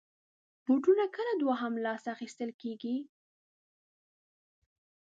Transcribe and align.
بوټونه 0.65 1.05
کله 1.15 1.31
دوهم 1.41 1.73
لاس 1.85 2.03
اخېستل 2.13 2.49
کېږي. 2.61 2.95